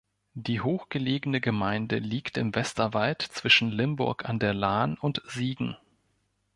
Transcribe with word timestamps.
Die 0.33 0.61
hoch 0.61 0.89
gelegene 0.89 1.41
Gemeinde 1.41 1.99
liegt 1.99 2.35
im 2.39 2.55
Westerwald 2.55 3.21
zwischen 3.21 3.69
Limburg 3.69 4.27
an 4.27 4.39
der 4.39 4.55
Lahn 4.55 4.97
und 4.97 5.21
Siegen. 5.27 5.77